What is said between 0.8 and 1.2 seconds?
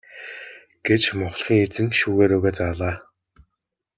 гэж